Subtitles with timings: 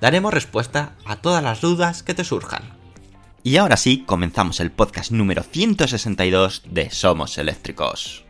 [0.00, 2.62] Daremos respuesta a todas las dudas que te surjan.
[3.42, 8.24] Y ahora sí, comenzamos el podcast número 162 de Somos Eléctricos.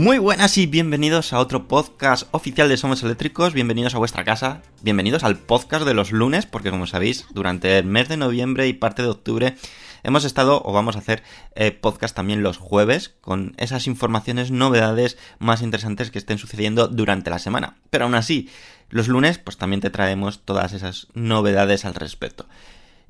[0.00, 4.62] Muy buenas y bienvenidos a otro podcast oficial de Somos Eléctricos, bienvenidos a vuestra casa,
[4.80, 8.72] bienvenidos al podcast de los lunes, porque como sabéis, durante el mes de noviembre y
[8.72, 9.56] parte de octubre
[10.02, 11.22] hemos estado o vamos a hacer
[11.54, 17.28] eh, podcast también los jueves con esas informaciones, novedades más interesantes que estén sucediendo durante
[17.28, 17.76] la semana.
[17.90, 18.48] Pero aún así,
[18.88, 22.46] los lunes pues también te traemos todas esas novedades al respecto.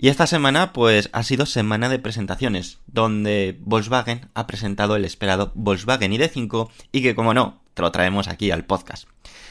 [0.02, 5.52] Y esta semana, pues, ha sido semana de presentaciones, donde Volkswagen ha presentado el esperado
[5.54, 9.06] Volkswagen ID5 y que, como no, te lo traemos aquí al podcast.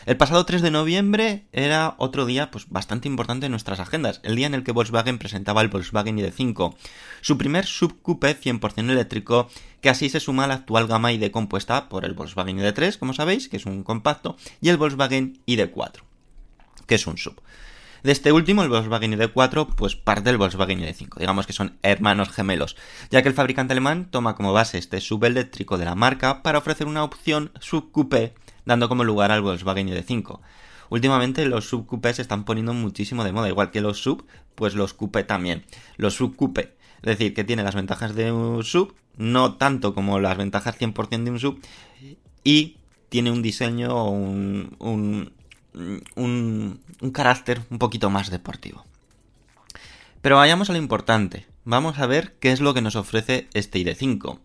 [0.07, 4.35] El pasado 3 de noviembre era otro día, pues, bastante importante en nuestras agendas, el
[4.35, 6.75] día en el que Volkswagen presentaba el Volkswagen ID5,
[7.21, 9.49] su primer subcoupé 100% eléctrico,
[9.81, 13.13] que así se suma a la actual gama ID compuesta por el Volkswagen ID3, como
[13.13, 16.01] sabéis, que es un compacto, y el Volkswagen ID4,
[16.87, 17.39] que es un sub.
[18.03, 21.17] De este último, el Volkswagen ID4, pues parte del Volkswagen ID5.
[21.17, 22.75] Digamos que son hermanos gemelos,
[23.09, 26.87] ya que el fabricante alemán toma como base este subeléctrico de la marca para ofrecer
[26.87, 28.33] una opción subcoupé,
[28.65, 30.39] dando como lugar al Volkswagen ID5.
[30.89, 34.93] Últimamente los subcoupés se están poniendo muchísimo de moda, igual que los sub, pues los
[34.93, 35.65] coupé también.
[35.97, 40.37] Los subcoupé, es decir, que tiene las ventajas de un sub, no tanto como las
[40.37, 41.61] ventajas 100% de un sub,
[42.43, 42.77] y
[43.09, 45.33] tiene un diseño, un, un,
[45.73, 48.85] un, un carácter un poquito más deportivo.
[50.21, 51.47] Pero vayamos a lo importante.
[51.63, 54.39] Vamos a ver qué es lo que nos ofrece este ID5.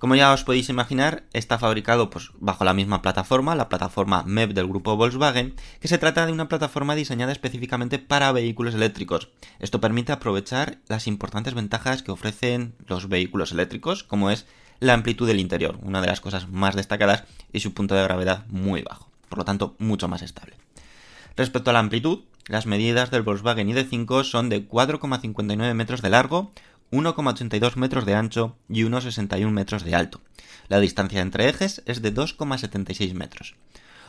[0.00, 4.52] Como ya os podéis imaginar, está fabricado pues, bajo la misma plataforma, la plataforma MEP
[4.54, 9.28] del grupo Volkswagen, que se trata de una plataforma diseñada específicamente para vehículos eléctricos.
[9.58, 14.46] Esto permite aprovechar las importantes ventajas que ofrecen los vehículos eléctricos, como es
[14.78, 18.46] la amplitud del interior, una de las cosas más destacadas, y su punto de gravedad
[18.48, 20.56] muy bajo, por lo tanto mucho más estable.
[21.36, 26.50] Respecto a la amplitud, las medidas del Volkswagen ID5 son de 4,59 metros de largo,
[26.90, 30.20] 1,82 metros de ancho y 1,61 metros de alto.
[30.68, 33.54] La distancia entre ejes es de 2,76 metros.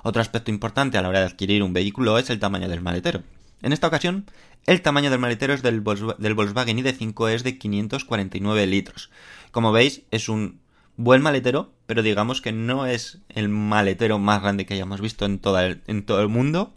[0.04, 3.22] Otro aspecto importante a la hora de adquirir un vehículo es el tamaño del maletero.
[3.62, 4.26] En esta ocasión,
[4.66, 9.12] el tamaño del maletero del Volkswagen ID5 es de 549 litros.
[9.52, 10.61] Como veis, es un
[11.04, 15.40] buen maletero, pero digamos que no es el maletero más grande que hayamos visto en,
[15.88, 16.74] el- todo el mundo,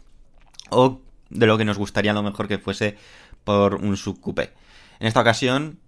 [0.69, 2.97] o de lo que nos gustaría a lo mejor que fuese
[3.43, 4.53] por un subcoupé.
[4.99, 5.79] En esta ocasión,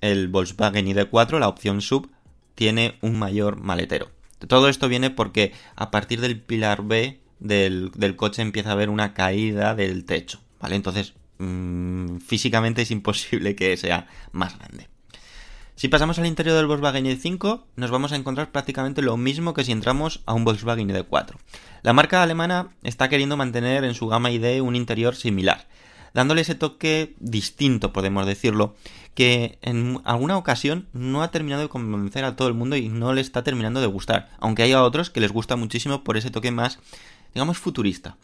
[0.00, 2.10] el Volkswagen ID4, la opción sub,
[2.54, 4.10] tiene un mayor maletero.
[4.48, 8.90] Todo esto viene porque a partir del pilar B del, del coche empieza a haber
[8.90, 10.76] una caída del techo, ¿vale?
[10.76, 14.88] Entonces, mm, físicamente es imposible que sea más grande.
[15.76, 19.62] Si pasamos al interior del Volkswagen ID5, nos vamos a encontrar prácticamente lo mismo que
[19.62, 21.34] si entramos a un Volkswagen ID4.
[21.82, 25.68] La marca alemana está queriendo mantener en su gama ID un interior similar,
[26.14, 28.74] dándole ese toque distinto, podemos decirlo,
[29.14, 33.12] que en alguna ocasión no ha terminado de convencer a todo el mundo y no
[33.12, 36.52] le está terminando de gustar, aunque haya otros que les gusta muchísimo por ese toque
[36.52, 36.78] más,
[37.34, 38.16] digamos, futurista.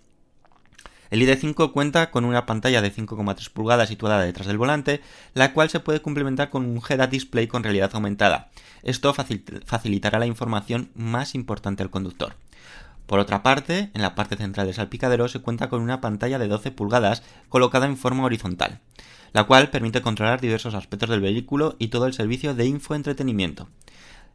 [1.12, 5.02] El ID5 cuenta con una pantalla de 5,3 pulgadas situada detrás del volante,
[5.34, 8.48] la cual se puede complementar con un head-up display con realidad aumentada.
[8.82, 12.36] Esto facil- facilitará la información más importante al conductor.
[13.06, 16.48] Por otra parte, en la parte central del salpicadero se cuenta con una pantalla de
[16.48, 18.80] 12 pulgadas colocada en forma horizontal.
[19.34, 23.66] la cual permite controlar diversos aspectos del vehículo y todo el servicio de infoentretenimiento.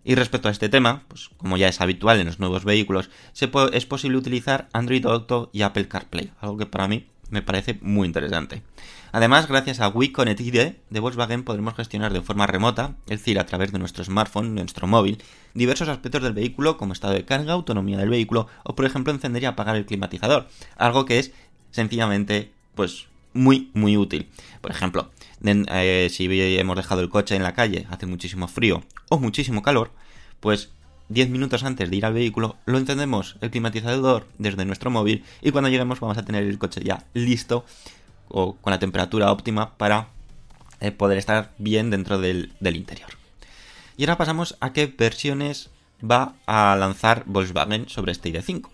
[0.08, 3.52] Y respecto a este tema, pues como ya es habitual en los nuevos vehículos, se
[3.74, 8.08] es posible utilizar Android Auto y Apple CarPlay, algo que para mí me parece muy
[8.08, 8.64] interesante.
[9.12, 13.38] Además, gracias a Wii Connect ID de Volkswagen podremos gestionar de forma remota, es decir,
[13.38, 15.22] a través de nuestro smartphone, nuestro móvil,
[15.54, 19.44] diversos aspectos del vehículo como estado de carga, autonomía del vehículo o por ejemplo encender
[19.44, 21.34] y apagar el climatizador, algo que es
[21.72, 24.30] sencillamente pues muy muy útil.
[24.62, 25.12] Por ejemplo,
[25.44, 29.92] eh, si hemos dejado el coche en la calle, hace muchísimo frío o muchísimo calor,
[30.40, 30.72] pues
[31.10, 35.52] 10 minutos antes de ir al vehículo lo encendemos el climatizador desde nuestro móvil y
[35.52, 37.66] cuando lleguemos vamos a tener el coche ya listo
[38.28, 40.10] o con la temperatura óptima para
[40.82, 43.10] eh, poder estar bien dentro del, del interior.
[43.96, 45.70] Y ahora pasamos a qué versiones
[46.04, 48.70] va a lanzar Volkswagen sobre este ID5.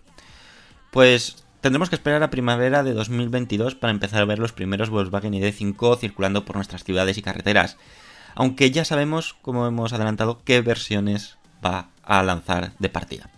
[0.92, 5.31] Pues tendremos que esperar a primavera de 2022 para empezar a ver los primeros Volkswagen
[5.31, 7.77] ID5 circulando por nuestras ciudades y carreteras.
[8.36, 13.30] Aunque ya sabemos, como hemos adelantado, qué versiones va a lanzar de partida.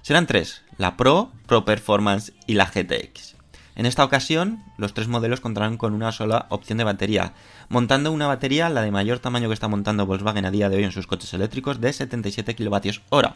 [0.00, 3.34] Serán tres, la Pro, Pro Performance y la GTX.
[3.76, 7.34] En esta ocasión, los tres modelos contarán con una sola opción de batería,
[7.68, 10.84] montando una batería, la de mayor tamaño que está montando Volkswagen a día de hoy
[10.84, 13.26] en sus coches eléctricos, de 77 kWh.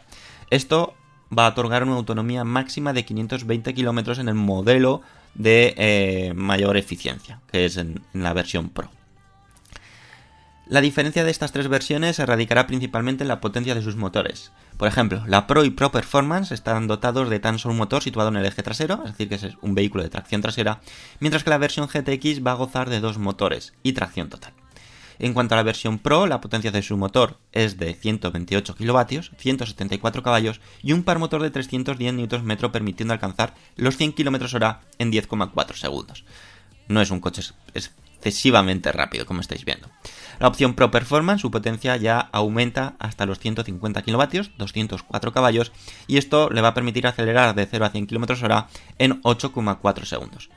[0.48, 0.94] Esto
[1.36, 5.02] va a otorgar una autonomía máxima de 520 km en el modelo
[5.34, 8.90] de eh, mayor eficiencia, que es en, en la versión Pro.
[10.68, 14.52] La diferencia de estas tres versiones se radicará principalmente en la potencia de sus motores.
[14.76, 18.28] Por ejemplo, la Pro y Pro Performance están dotados de tan solo un motor situado
[18.28, 20.80] en el eje trasero, es decir, que es un vehículo de tracción trasera,
[21.20, 24.52] mientras que la versión GTX va a gozar de dos motores y tracción total.
[25.18, 29.20] En cuanto a la versión Pro, la potencia de su motor es de 128 kW,
[29.36, 35.10] 174 caballos y un par motor de 310 Nm permitiendo alcanzar los 100 km/h en
[35.10, 36.24] 10,4 segundos.
[36.86, 37.42] No es un coche
[37.74, 39.88] excesivamente rápido, como estáis viendo.
[40.38, 44.24] La opción Pro Performance, su potencia ya aumenta hasta los 150 kW,
[44.56, 45.72] 204 caballos,
[46.06, 48.66] y esto le va a permitir acelerar de 0 a 100 km/h
[48.98, 50.48] en 8,4 segundos.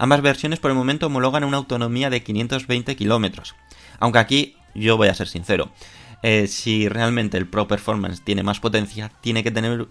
[0.00, 3.42] Ambas versiones por el momento homologan una autonomía de 520 km.
[3.98, 5.68] Aunque aquí yo voy a ser sincero,
[6.22, 9.88] eh, si realmente el Pro Performance tiene más potencia, tiene que tener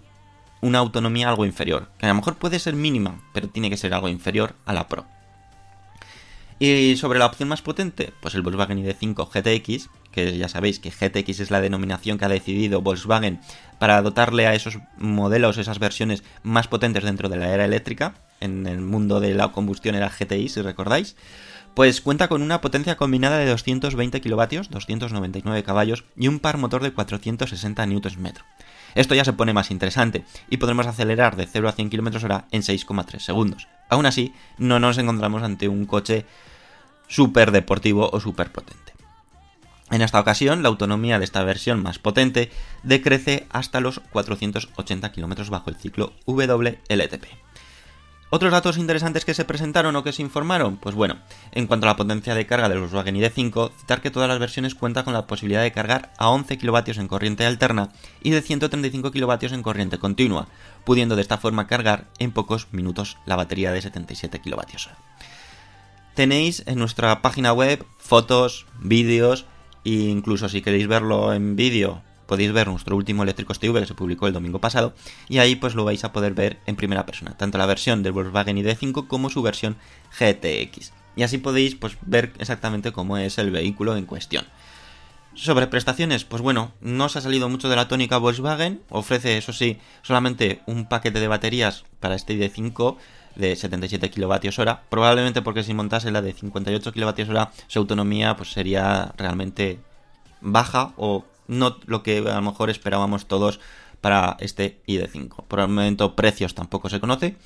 [0.62, 3.94] una autonomía algo inferior, que a lo mejor puede ser mínima, pero tiene que ser
[3.94, 5.06] algo inferior a la Pro.
[6.58, 10.90] Y sobre la opción más potente, pues el Volkswagen ID5 GTX, que ya sabéis que
[10.90, 13.40] GTX es la denominación que ha decidido Volkswagen
[13.78, 18.14] para dotarle a esos modelos, esas versiones más potentes dentro de la era eléctrica.
[18.40, 21.16] En el mundo de la combustión era GTI, si recordáis.
[21.74, 26.82] Pues cuenta con una potencia combinada de 220 kilovatios, 299 caballos y un par motor
[26.82, 28.32] de 460 Nm.
[28.94, 32.62] Esto ya se pone más interesante y podremos acelerar de 0 a 100 km/h en
[32.62, 33.68] 6,3 segundos.
[33.88, 36.26] Aún así, no nos encontramos ante un coche
[37.06, 38.94] súper deportivo o súper potente.
[39.90, 42.50] En esta ocasión, la autonomía de esta versión más potente
[42.84, 47.26] decrece hasta los 480 km bajo el ciclo WLTP.
[48.32, 51.18] Otros datos interesantes que se presentaron o que se informaron, pues bueno,
[51.50, 54.76] en cuanto a la potencia de carga del Volkswagen ID5, citar que todas las versiones
[54.76, 57.88] cuentan con la posibilidad de cargar a 11 kW en corriente alterna
[58.22, 60.46] y de 135 kW en corriente continua,
[60.84, 64.92] pudiendo de esta forma cargar en pocos minutos la batería de 77 kWh.
[66.14, 69.46] Tenéis en nuestra página web fotos, vídeos
[69.84, 72.00] e incluso si queréis verlo en vídeo
[72.30, 74.94] podéis ver nuestro último Eléctricos TV que se publicó el domingo pasado
[75.28, 78.12] y ahí pues lo vais a poder ver en primera persona, tanto la versión del
[78.12, 79.76] Volkswagen ID5 como su versión
[80.16, 80.92] GTX.
[81.16, 84.44] Y así podéis pues ver exactamente cómo es el vehículo en cuestión.
[85.34, 89.52] Sobre prestaciones, pues bueno, no se ha salido mucho de la tónica Volkswagen, ofrece eso
[89.52, 92.96] sí solamente un paquete de baterías para este ID5
[93.34, 99.14] de 77 kWh, probablemente porque si montase la de 58 kWh su autonomía pues sería
[99.16, 99.80] realmente
[100.40, 103.60] baja o no lo que a lo mejor esperábamos todos
[104.00, 105.44] para este ID5.
[105.46, 107.36] Por el momento precios tampoco se conoce.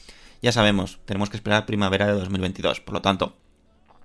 [0.43, 2.81] Ya sabemos, tenemos que esperar primavera de 2022.
[2.81, 3.37] Por lo tanto,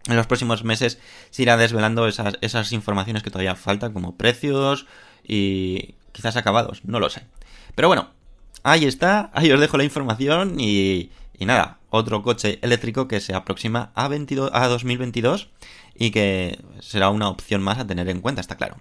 [0.08, 4.88] en los próximos meses se irá desvelando esas, esas informaciones que todavía faltan, como precios
[5.24, 7.25] y quizás acabados, no lo sé.
[7.75, 8.10] Pero bueno,
[8.63, 13.34] ahí está, ahí os dejo la información y, y nada, otro coche eléctrico que se
[13.36, 15.50] aproxima a, 22, a 2022
[15.96, 18.77] y que será una opción más a tener en cuenta, está claro.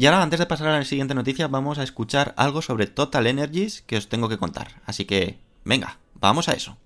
[0.00, 3.26] Y ahora, antes de pasar a la siguiente noticia, vamos a escuchar algo sobre Total
[3.26, 4.80] Energies que os tengo que contar.
[4.86, 6.78] Así que, venga, vamos a eso.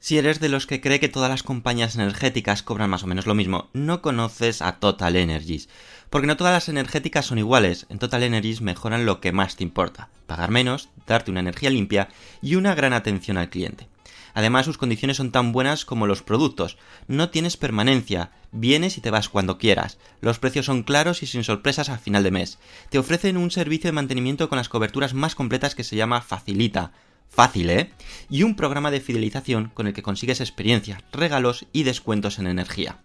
[0.00, 3.26] Si eres de los que cree que todas las compañías energéticas cobran más o menos
[3.26, 5.68] lo mismo, no conoces a Total Energies.
[6.08, 7.84] Porque no todas las energéticas son iguales.
[7.90, 10.08] En Total Energies mejoran lo que más te importa.
[10.26, 12.08] Pagar menos, darte una energía limpia
[12.40, 13.86] y una gran atención al cliente.
[14.34, 16.78] Además, sus condiciones son tan buenas como los productos.
[17.08, 19.98] No tienes permanencia, vienes y te vas cuando quieras.
[20.20, 22.58] Los precios son claros y sin sorpresas al final de mes.
[22.90, 26.92] Te ofrecen un servicio de mantenimiento con las coberturas más completas que se llama Facilita.
[27.28, 27.90] Fácil, ¿eh?
[28.28, 32.98] Y un programa de fidelización con el que consigues experiencia, regalos y descuentos en energía.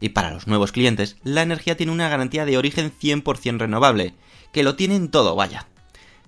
[0.00, 4.14] Y para los nuevos clientes, la energía tiene una garantía de origen 100% renovable,
[4.52, 5.66] que lo tienen todo, vaya.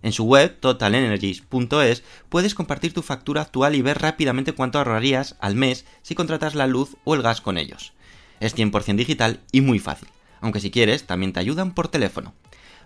[0.03, 5.55] En su web, totalenergies.es, puedes compartir tu factura actual y ver rápidamente cuánto ahorrarías al
[5.55, 7.93] mes si contratas la luz o el gas con ellos.
[8.41, 10.09] Es 100% digital y muy fácil,
[10.41, 12.35] aunque si quieres, también te ayudan por teléfono.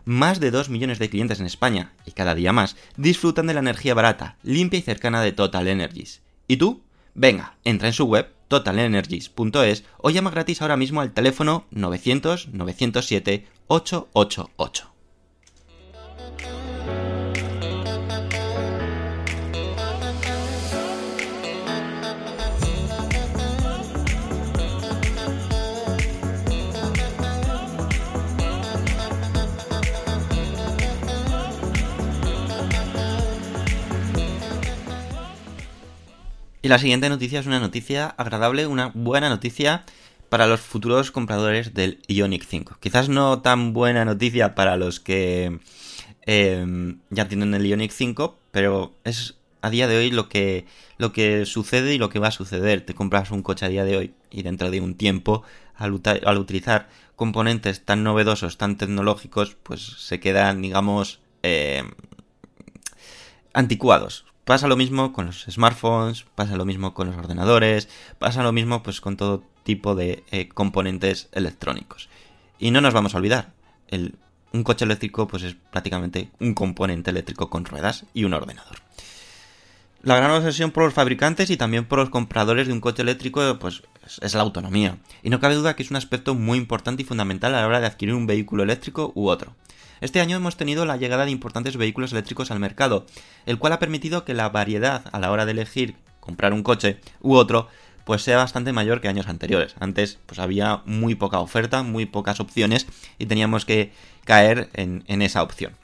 [0.05, 3.61] Más de 2 millones de clientes en España, y cada día más, disfrutan de la
[3.61, 6.23] energía barata, limpia y cercana de Total Energies.
[6.49, 6.83] ¿Y tú?
[7.15, 13.47] Venga, entra en su web totalenergies.es o llama gratis ahora mismo al teléfono 900 907
[13.69, 14.92] 888.
[36.65, 39.85] Y la siguiente noticia es una noticia agradable, una buena noticia
[40.29, 42.77] para los futuros compradores del Ionic 5.
[42.79, 45.59] Quizás no tan buena noticia para los que
[46.25, 50.65] eh, ya tienen el Ionic 5, pero es a día de hoy lo que,
[50.99, 52.83] lo que sucede y lo que va a suceder.
[52.83, 55.43] Te compras un coche a día de hoy y dentro de un tiempo,
[55.75, 61.83] al, utilizar componentes tan novedosos, tan tecnológicos, pues se quedan, digamos, eh,
[63.53, 64.27] anticuados.
[64.45, 68.83] Pasa lo mismo con los smartphones, pasa lo mismo con los ordenadores, pasa lo mismo
[68.83, 72.09] pues con todo tipo de eh, componentes electrónicos.
[72.59, 73.53] Y no nos vamos a olvidar,
[73.89, 74.17] el,
[74.53, 78.79] un coche eléctrico pues es prácticamente un componente eléctrico con ruedas y un ordenador.
[80.03, 83.59] La gran obsesión por los fabricantes y también por los compradores de un coche eléctrico
[83.61, 84.99] pues es, es la autonomía.
[85.23, 87.81] Y no cabe duda que es un aspecto muy importante y fundamental a la hora
[87.81, 89.55] de adquirir un vehículo eléctrico u otro.
[90.03, 93.07] Este año hemos tenido la llegada de importantes vehículos eléctricos al mercado,
[93.47, 96.99] el cual ha permitido que la variedad a la hora de elegir comprar un coche
[97.21, 97.69] u otro
[98.05, 99.77] pues sea bastante mayor que años anteriores.
[99.79, 102.89] Antes pues había muy poca oferta, muy pocas opciones
[103.21, 103.93] y teníamos que
[104.25, 105.75] caer en, en esa opción.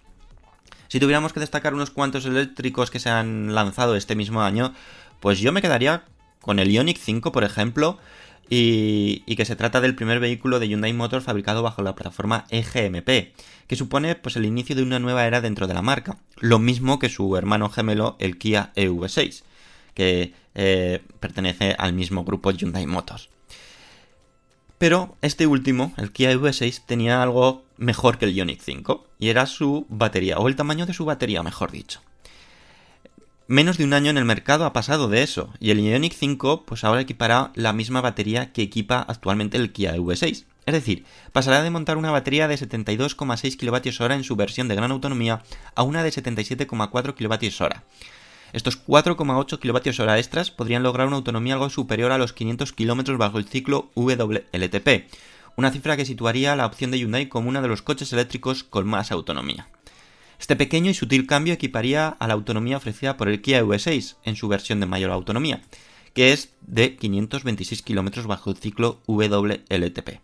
[0.88, 4.74] Si tuviéramos que destacar unos cuantos eléctricos que se han lanzado este mismo año,
[5.20, 6.02] pues yo me quedaría
[6.40, 7.98] con el Ioniq 5, por ejemplo,
[8.50, 13.34] y, que se trata del primer vehículo de Hyundai Motor fabricado bajo la plataforma EGMP,
[13.66, 16.98] que supone pues el inicio de una nueva era dentro de la marca, lo mismo
[16.98, 19.42] que su hermano gemelo el Kia EV6,
[19.94, 23.28] que eh, pertenece al mismo grupo Hyundai Motors.
[24.78, 29.46] Pero este último, el Kia EV6, tenía algo mejor que el Ioniq 5, y era
[29.46, 32.00] su batería, o el tamaño de su batería, mejor dicho.
[33.50, 36.66] Menos de un año en el mercado ha pasado de eso, y el Ioniq 5
[36.66, 40.44] pues ahora equipará la misma batería que equipa actualmente el Kia EV6.
[40.66, 44.90] Es decir, pasará de montar una batería de 72,6 kWh en su versión de gran
[44.90, 45.40] autonomía
[45.74, 47.80] a una de 77,4 kWh.
[48.52, 53.38] Estos 4,8 kWh extras podrían lograr una autonomía algo superior a los 500 km bajo
[53.38, 55.10] el ciclo WLTP,
[55.56, 58.86] una cifra que situaría la opción de Hyundai como uno de los coches eléctricos con
[58.86, 59.68] más autonomía.
[60.38, 64.36] Este pequeño y sutil cambio equiparía a la autonomía ofrecida por el Kia EV6 en
[64.36, 65.62] su versión de mayor autonomía,
[66.14, 70.20] que es de 526 km bajo el ciclo WLTP.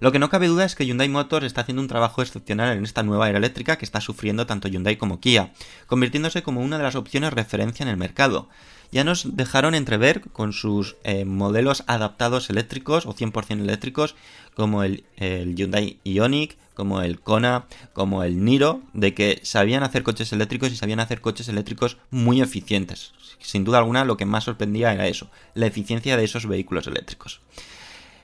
[0.00, 2.84] Lo que no cabe duda es que Hyundai Motors está haciendo un trabajo excepcional en
[2.84, 5.52] esta nueva era eléctrica que está sufriendo tanto Hyundai como Kia,
[5.86, 8.48] convirtiéndose como una de las opciones referencia en el mercado.
[8.90, 14.16] Ya nos dejaron entrever con sus eh, modelos adaptados eléctricos o 100% eléctricos,
[14.54, 20.32] como el, Hyundai Ioniq, como el Kona, como el Niro, de que sabían hacer coches
[20.32, 23.12] eléctricos y sabían hacer coches eléctricos muy eficientes.
[23.40, 27.40] Sin duda alguna, lo que más sorprendía era eso, la eficiencia de esos vehículos eléctricos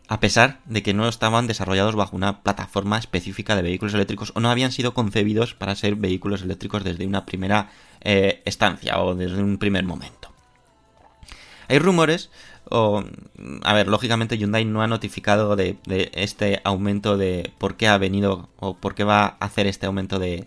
[0.07, 4.41] a pesar de que no estaban desarrollados bajo una plataforma específica de vehículos eléctricos o
[4.41, 7.71] no habían sido concebidos para ser vehículos eléctricos desde una primera
[8.03, 10.24] eh, estancia o desde un primer momento.
[11.69, 12.31] Hay rumores,
[12.71, 13.05] o,
[13.63, 15.79] a ver, lógicamente Hyundai no ha notificado de,
[16.15, 20.19] este aumento de por qué ha venido o por qué va a hacer este aumento
[20.19, 20.47] de,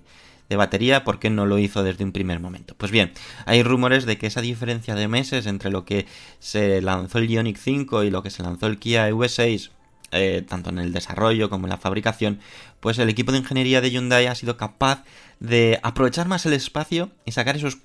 [0.50, 2.74] batería, por qué no lo hizo desde un primer momento.
[2.78, 3.12] Pues bien,
[3.46, 6.06] hay rumores de que esa diferencia de meses entre lo que
[6.40, 9.72] se lanzó el Ioniq 5 y lo que se lanzó el Kia EV6,
[10.12, 12.40] eh, tanto en el desarrollo como en la fabricación,
[12.80, 15.04] pues el equipo de ingeniería de Hyundai ha sido capaz
[15.42, 17.76] de aprovechar más el espacio y sacar esos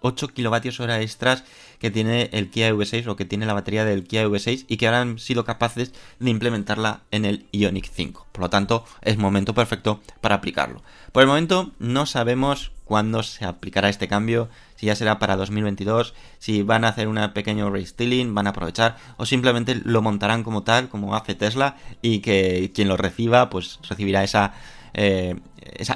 [0.00, 1.44] 8 kilovatios hora extras
[1.78, 4.86] que tiene el Kia EV6 o que tiene la batería del Kia EV6 y que
[4.86, 8.26] ahora han sido capaces de implementarla en el Ioniq 5.
[8.32, 10.82] Por lo tanto, es momento perfecto para aplicarlo.
[11.12, 16.14] Por el momento no sabemos cuándo se aplicará este cambio, si ya será para 2022,
[16.38, 20.64] si van a hacer una pequeño restyling, van a aprovechar o simplemente lo montarán como
[20.64, 24.54] tal, como hace Tesla y que quien lo reciba pues recibirá esa,
[24.92, 25.36] eh,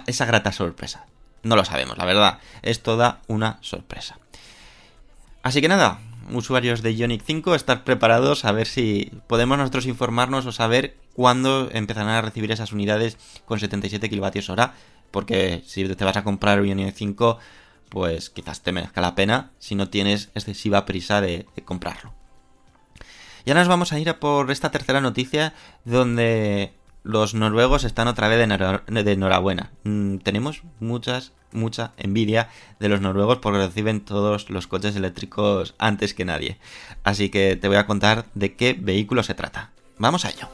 [0.07, 1.07] esa grata sorpresa.
[1.45, 2.39] No lo sabemos, la verdad.
[2.63, 4.19] Es toda una sorpresa.
[5.43, 6.01] Así que nada,
[6.33, 11.69] usuarios de Ionic 5, estar preparados a ver si podemos nosotros informarnos o saber cuándo
[11.71, 14.63] empezarán a recibir esas unidades con 77 kWh.
[15.11, 17.39] Porque si te vas a comprar un Ionic 5,
[17.91, 22.13] pues quizás te merezca la pena si no tienes excesiva prisa de, de comprarlo.
[23.45, 25.53] Y ahora nos vamos a ir a por esta tercera noticia
[25.85, 26.73] donde
[27.05, 29.71] los noruegos están otra vez de, enhora- de enhorabuena.
[29.85, 32.49] Mm, tenemos muchas, mucha envidia
[32.81, 36.59] de los noruegos porque reciben todos los coches eléctricos antes que nadie.
[37.05, 39.71] Así que te voy a contar de qué vehículo se trata.
[39.99, 40.49] Vamos a ello.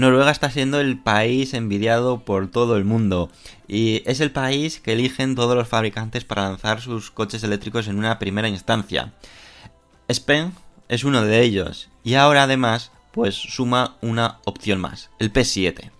[0.00, 3.30] Noruega está siendo el país envidiado por todo el mundo
[3.68, 7.98] y es el país que eligen todos los fabricantes para lanzar sus coches eléctricos en
[7.98, 9.12] una primera instancia.
[10.10, 10.52] Spen
[10.88, 15.90] es uno de ellos y ahora además pues suma una opción más, el P7.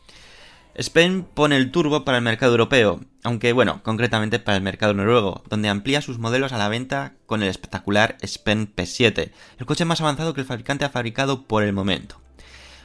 [0.81, 5.43] Spen pone el turbo para el mercado europeo, aunque bueno, concretamente para el mercado noruego,
[5.51, 10.01] donde amplía sus modelos a la venta con el espectacular Spen P7, el coche más
[10.01, 12.19] avanzado que el fabricante ha fabricado por el momento.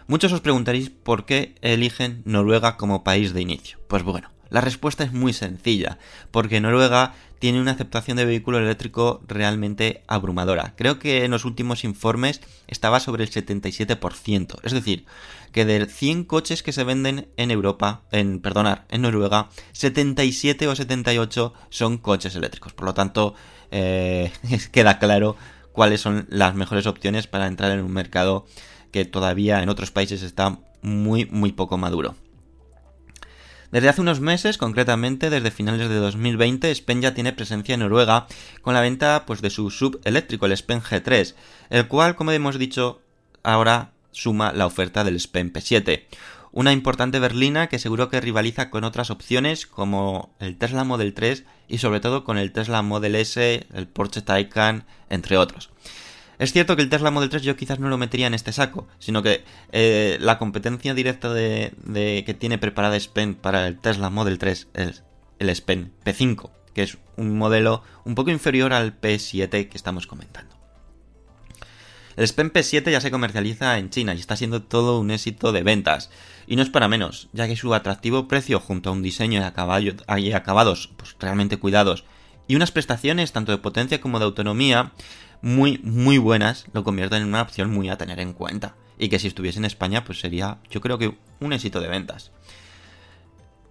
[0.07, 3.79] Muchos os preguntaréis por qué eligen Noruega como país de inicio.
[3.87, 5.97] Pues bueno, la respuesta es muy sencilla,
[6.29, 10.75] porque Noruega tiene una aceptación de vehículo eléctrico realmente abrumadora.
[10.77, 15.05] Creo que en los últimos informes estaba sobre el 77%, es decir,
[15.51, 20.75] que de 100 coches que se venden en Europa, en perdonar, en Noruega, 77 o
[20.75, 22.73] 78 son coches eléctricos.
[22.73, 23.33] Por lo tanto,
[23.71, 24.31] eh,
[24.71, 25.35] queda claro
[25.71, 28.45] cuáles son las mejores opciones para entrar en un mercado
[28.95, 32.15] que todavía en otros países está muy, muy poco maduro.
[33.69, 38.25] Desde hace unos meses, concretamente desde finales de 2020, Spen ya tiene presencia en Noruega
[38.61, 41.35] con la venta pues, de su sub eléctrico, el Spen G3,
[41.71, 43.01] el cual, como hemos dicho,
[43.43, 46.05] ahora suma la oferta del Spen P7.
[46.53, 51.43] Una importante berlina que seguro que rivaliza con otras opciones como el Tesla Model 3
[51.67, 55.69] y sobre todo con el Tesla Model S, el Porsche Taycan, entre otros.
[56.37, 58.87] Es cierto que el Tesla Model 3 yo quizás no lo metería en este saco,
[58.99, 61.71] sino que eh, la competencia directa de,
[62.25, 65.03] que tiene preparada Spen para el Tesla Model 3 es
[65.39, 70.55] el Spen P5, que es un modelo un poco inferior al P7 que estamos comentando.
[72.17, 75.63] El Spen P7 ya se comercializa en China y está siendo todo un éxito de
[75.63, 76.09] ventas.
[76.47, 80.31] Y no es para menos, ya que su atractivo precio junto a un diseño y
[80.31, 82.05] acabados pues, realmente cuidados
[82.47, 84.91] y unas prestaciones tanto de potencia como de autonomía
[85.41, 89.19] muy muy buenas lo convierten en una opción muy a tener en cuenta y que
[89.19, 92.31] si estuviese en España pues sería yo creo que un éxito de ventas.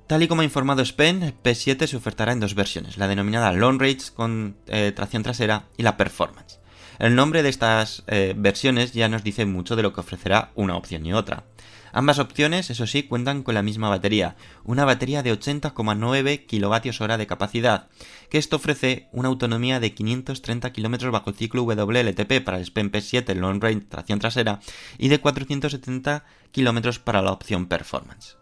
[0.06, 3.52] Tal y como ha informado Spen, el P7 se ofertará en dos versiones, la denominada
[3.52, 6.58] Long Range con eh, tracción trasera y la Performance.
[6.98, 10.76] El nombre de estas eh, versiones ya nos dice mucho de lo que ofrecerá una
[10.76, 11.44] opción y otra.
[11.92, 17.26] Ambas opciones, eso sí, cuentan con la misma batería, una batería de 80,9 kWh de
[17.26, 17.88] capacidad,
[18.34, 22.90] que esto ofrece una autonomía de 530 km bajo el ciclo WLTP para el Spen
[22.90, 24.58] P7 Long Range tracción trasera
[24.98, 28.36] y de 470 km para la opción Performance.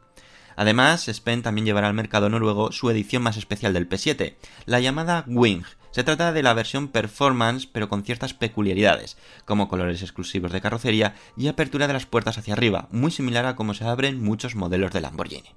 [0.56, 5.26] Además, Spen también llevará al mercado noruego su edición más especial del P7, la llamada
[5.26, 5.64] Wing.
[5.90, 11.16] Se trata de la versión performance pero con ciertas peculiaridades, como colores exclusivos de carrocería
[11.36, 14.90] y apertura de las puertas hacia arriba, muy similar a como se abren muchos modelos
[14.92, 15.50] de Lamborghini.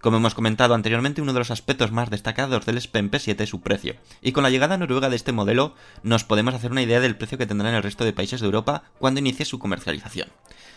[0.00, 3.60] Como hemos comentado anteriormente, uno de los aspectos más destacados del Spen P7 es su
[3.60, 7.16] precio, y con la llegada Noruega de este modelo nos podemos hacer una idea del
[7.16, 10.30] precio que tendrá en el resto de países de Europa cuando inicie su comercialización.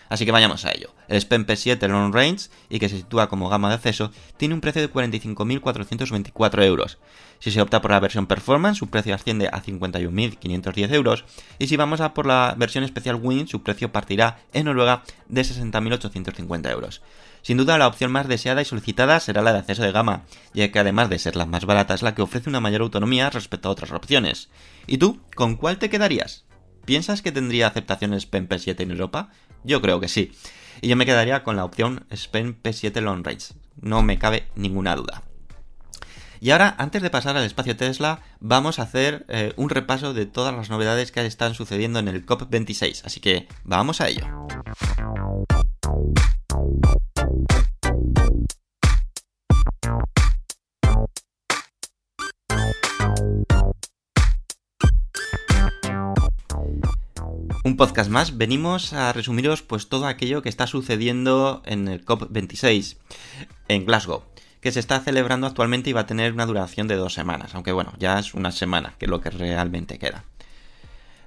[0.10, 0.94] Así que vayamos a ello.
[1.08, 4.62] El Spen P7 Long Range, y que se sitúa como gama de acceso, tiene un
[4.62, 6.98] precio de 45.424 euros.
[7.40, 11.24] Si se opta por la versión Performance, su precio asciende a 51.510 euros,
[11.60, 15.44] y si vamos a por la versión especial Wing, su precio partirá en Noruega de
[15.44, 17.02] 60.850 euros.
[17.43, 20.71] Sin duda la opción más deseada y solicitada será la de acceso de gama, ya
[20.71, 23.67] que además de ser la más barata es la que ofrece una mayor autonomía respecto
[23.67, 24.49] a otras opciones.
[24.88, 25.19] ¿Y tú?
[25.36, 26.45] ¿Con cuál te quedarías?
[26.86, 29.29] ¿Piensas que tendría aceptación Spen P7 en Europa?
[29.65, 30.32] Yo creo que sí.
[30.82, 33.53] Y yo me quedaría con la opción Spen P7 Long Range.
[33.82, 35.23] No me cabe ninguna duda.
[36.39, 40.25] Y ahora, antes de pasar al espacio Tesla, vamos a hacer eh, un repaso de
[40.25, 43.06] todas las novedades que están sucediendo en el COP26.
[43.06, 44.25] Así que vamos a ello.
[46.54, 46.82] Un
[57.76, 62.98] podcast más, venimos a resumiros pues todo aquello que está sucediendo en el COP26
[63.68, 64.22] en Glasgow,
[64.62, 67.72] que se está celebrando actualmente y va a tener una duración de dos semanas, aunque
[67.72, 70.24] bueno, ya es una semana, que es lo que realmente queda.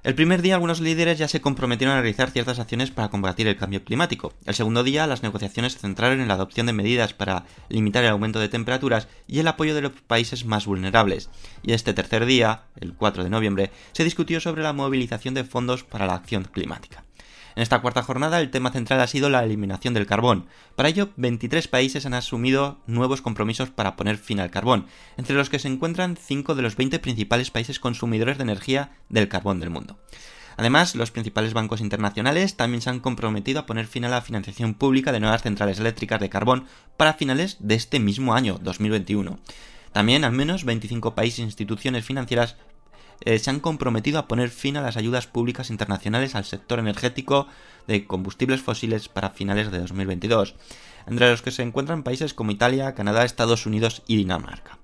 [0.03, 3.57] El primer día algunos líderes ya se comprometieron a realizar ciertas acciones para combatir el
[3.57, 4.33] cambio climático.
[4.45, 8.11] El segundo día las negociaciones se centraron en la adopción de medidas para limitar el
[8.11, 11.29] aumento de temperaturas y el apoyo de los países más vulnerables.
[11.63, 15.83] Y este tercer día, el 4 de noviembre, se discutió sobre la movilización de fondos
[15.83, 17.06] para la acción climática.
[17.57, 20.45] En esta cuarta jornada el tema central ha sido la eliminación del carbón.
[20.75, 24.85] Para ello, 23 países han asumido nuevos compromisos para poner fin al carbón,
[25.17, 29.27] entre los que se encuentran 5 de los 20 principales países consumidores de energía del
[29.27, 29.97] carbón del mundo.
[30.55, 34.75] Además, los principales bancos internacionales también se han comprometido a poner fin a la financiación
[34.75, 36.65] pública de nuevas centrales eléctricas de carbón
[36.95, 39.39] para finales de este mismo año, 2021.
[39.93, 42.55] También al menos 25 países e instituciones financieras
[43.21, 47.47] eh, se han comprometido a poner fin a las ayudas públicas internacionales al sector energético
[47.87, 50.55] de combustibles fósiles para finales de 2022,
[51.07, 54.77] entre los que se encuentran países como Italia, Canadá, Estados Unidos y Dinamarca.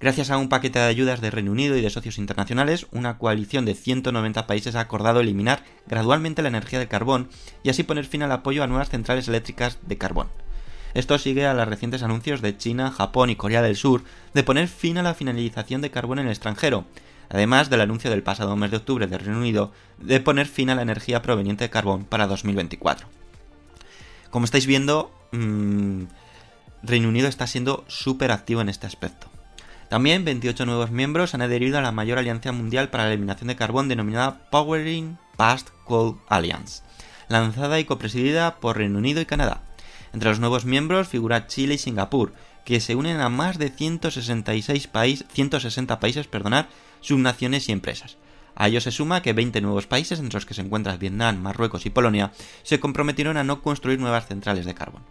[0.00, 3.66] Gracias a un paquete de ayudas de Reino Unido y de socios internacionales, una coalición
[3.66, 7.28] de 190 países ha acordado eliminar gradualmente la energía del carbón
[7.62, 10.28] y así poner fin al apoyo a nuevas centrales eléctricas de carbón.
[10.94, 14.68] Esto sigue a los recientes anuncios de China, Japón y Corea del Sur de poner
[14.68, 16.86] fin a la finalización de carbón en el extranjero,
[17.30, 20.74] además del anuncio del pasado mes de octubre del Reino Unido de poner fin a
[20.74, 23.08] la energía proveniente de carbón para 2024.
[24.30, 26.04] Como estáis viendo, mmm,
[26.82, 29.28] Reino Unido está siendo súper activo en este aspecto.
[29.88, 33.56] También 28 nuevos miembros han adherido a la mayor alianza mundial para la eliminación de
[33.56, 36.82] carbón denominada Powering Past Coal Alliance,
[37.28, 39.62] lanzada y copresidida por Reino Unido y Canadá.
[40.12, 42.32] Entre los nuevos miembros figura Chile y Singapur,
[42.64, 46.66] que se unen a más de 166 países, 160 países perdonad,
[47.00, 48.16] subnaciones y empresas.
[48.54, 51.86] A ello se suma que 20 nuevos países, entre los que se encuentran Vietnam, Marruecos
[51.86, 52.32] y Polonia,
[52.62, 55.02] se comprometieron a no construir nuevas centrales de carbón.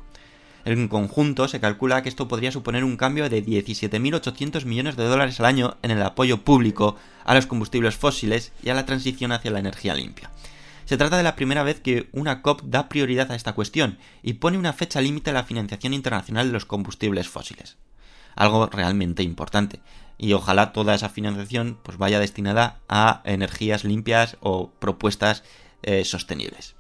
[0.65, 5.39] En conjunto se calcula que esto podría suponer un cambio de 17.800 millones de dólares
[5.39, 9.51] al año en el apoyo público a los combustibles fósiles y a la transición hacia
[9.51, 10.29] la energía limpia.
[10.85, 14.33] Se trata de la primera vez que una COP da prioridad a esta cuestión y
[14.33, 17.77] pone una fecha límite a la financiación internacional de los combustibles fósiles.
[18.35, 19.81] Algo realmente importante,
[20.19, 25.43] y ojalá toda esa financiación pues vaya destinada a energías limpias o propuestas
[25.81, 26.75] eh, sostenibles.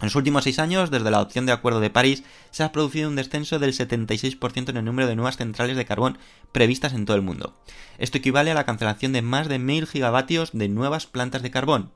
[0.00, 3.08] En los últimos seis años, desde la adopción de Acuerdo de París, se ha producido
[3.08, 6.18] un descenso del 76% en el número de nuevas centrales de carbón
[6.52, 7.54] previstas en todo el mundo.
[7.98, 11.92] Esto equivale a la cancelación de más de 1.000 gigavatios de nuevas plantas de carbón.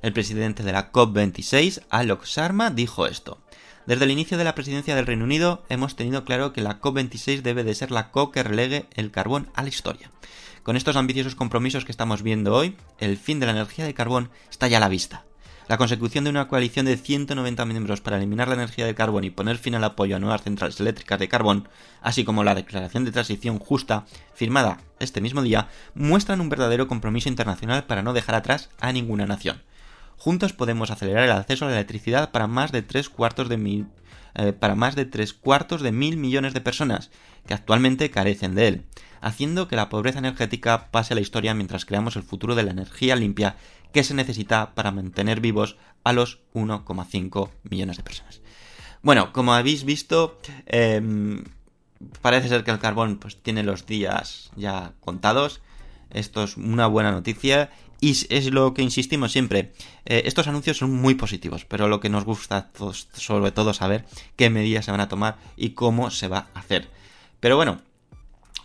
[0.00, 3.38] El presidente de la COP26, Alok Sharma, dijo esto.
[3.86, 7.40] Desde el inicio de la presidencia del Reino Unido hemos tenido claro que la COP26
[7.40, 10.10] debe de ser la COP que relegue el carbón a la historia.
[10.62, 14.30] Con estos ambiciosos compromisos que estamos viendo hoy, el fin de la energía de carbón
[14.50, 15.24] está ya a la vista.
[15.66, 19.30] La consecución de una coalición de 190 miembros para eliminar la energía de carbón y
[19.30, 21.68] poner fin al apoyo a nuevas centrales eléctricas de carbón,
[22.02, 27.28] así como la declaración de transición justa firmada este mismo día, muestran un verdadero compromiso
[27.28, 29.62] internacional para no dejar atrás a ninguna nación.
[30.20, 33.86] Juntos podemos acelerar el acceso a la electricidad para más de tres cuartos de mil,
[34.34, 37.10] eh, para más de tres cuartos de mil millones de personas
[37.46, 38.84] que actualmente carecen de él,
[39.22, 42.72] haciendo que la pobreza energética pase a la historia mientras creamos el futuro de la
[42.72, 43.56] energía limpia
[43.94, 48.42] que se necesita para mantener vivos a los 1,5 millones de personas.
[49.00, 51.00] Bueno, como habéis visto, eh,
[52.20, 55.62] parece ser que el carbón pues, tiene los días ya contados.
[56.10, 59.72] Esto es una buena noticia y es lo que insistimos siempre.
[60.06, 62.70] Eh, estos anuncios son muy positivos, pero lo que nos gusta
[63.12, 66.88] sobre todo saber qué medidas se van a tomar y cómo se va a hacer.
[67.40, 67.80] Pero bueno,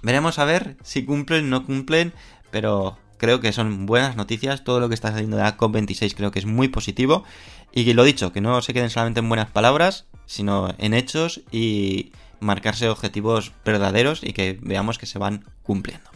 [0.01, 2.13] veremos a ver si cumplen no cumplen,
[2.51, 4.63] pero creo que son buenas noticias.
[4.63, 7.23] Todo lo que está saliendo de la COP26 creo que es muy positivo.
[7.73, 12.11] Y lo dicho, que no se queden solamente en buenas palabras, sino en hechos y
[12.39, 16.14] marcarse objetivos verdaderos y que veamos que se van cumpliendo.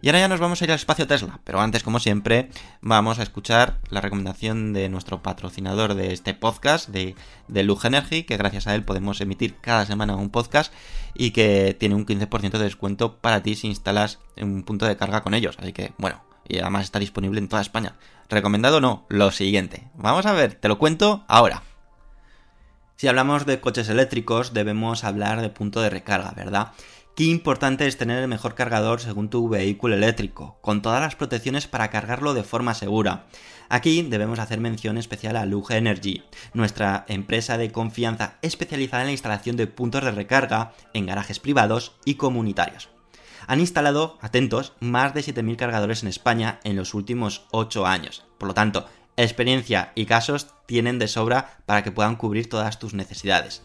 [0.00, 3.18] Y ahora ya nos vamos a ir al espacio Tesla, pero antes, como siempre, vamos
[3.18, 7.16] a escuchar la recomendación de nuestro patrocinador de este podcast, de,
[7.48, 10.72] de Energy, que gracias a él podemos emitir cada semana un podcast
[11.14, 15.22] y que tiene un 15% de descuento para ti si instalas un punto de carga
[15.22, 15.56] con ellos.
[15.58, 17.94] Así que, bueno, y además está disponible en toda España.
[18.28, 19.04] ¿Recomendado o no?
[19.08, 19.88] Lo siguiente.
[19.94, 21.62] Vamos a ver, te lo cuento ahora.
[22.96, 26.72] Si hablamos de coches eléctricos, debemos hablar de punto de recarga, ¿verdad?
[27.18, 31.66] Qué importante es tener el mejor cargador según tu vehículo eléctrico, con todas las protecciones
[31.66, 33.26] para cargarlo de forma segura.
[33.68, 36.22] Aquí debemos hacer mención especial a Luge Energy,
[36.54, 41.96] nuestra empresa de confianza especializada en la instalación de puntos de recarga en garajes privados
[42.04, 42.88] y comunitarios.
[43.48, 48.26] Han instalado, atentos, más de 7.000 cargadores en España en los últimos 8 años.
[48.38, 52.94] Por lo tanto, experiencia y casos tienen de sobra para que puedan cubrir todas tus
[52.94, 53.64] necesidades.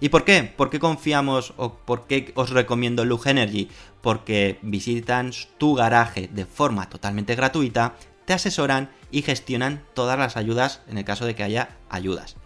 [0.00, 0.42] ¿Y por qué?
[0.42, 3.68] ¿Por qué confiamos o por qué os recomiendo Luge Energy?
[4.00, 10.82] Porque visitan tu garaje de forma totalmente gratuita, te asesoran y gestionan todas las ayudas
[10.88, 12.36] en el caso de que haya ayudas.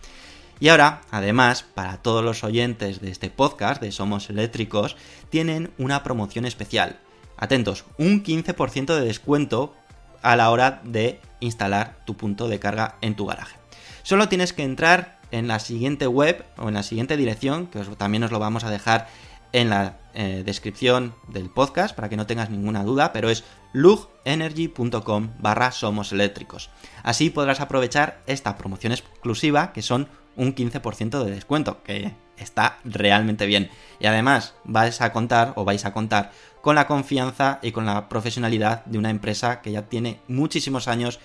[0.61, 4.97] Y ahora, además, para todos los oyentes de este podcast de Somos Eléctricos,
[5.31, 6.99] tienen una promoción especial.
[7.37, 9.75] Atentos, un 15% de descuento
[10.21, 13.57] a la hora de instalar tu punto de carga en tu garaje.
[14.03, 18.25] Solo tienes que entrar en la siguiente web o en la siguiente dirección, que también
[18.25, 19.09] os lo vamos a dejar
[19.53, 25.31] en la eh, descripción del podcast para que no tengas ninguna duda, pero es lugenergy.com
[25.38, 26.71] barra somos eléctricos.
[27.03, 33.47] Así podrás aprovechar esta promoción exclusiva que son un 15% de descuento, que está realmente
[33.47, 33.71] bien.
[34.01, 38.09] Y además vais a contar o vais a contar con la confianza y con la
[38.09, 41.19] profesionalidad de una empresa que ya tiene muchísimos años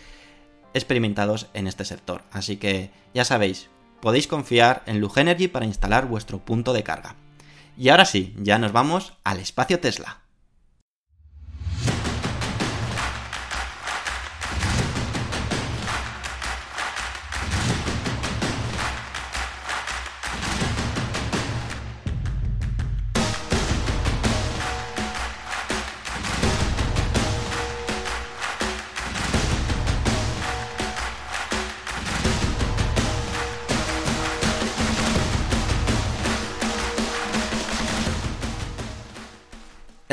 [0.74, 2.24] experimentados en este sector.
[2.32, 3.70] Así que ya sabéis,
[4.04, 7.16] podéis confiar en Lugenergy para instalar vuestro punto de carga.
[7.78, 10.23] Y ahora sí, ya nos vamos al espacio Tesla.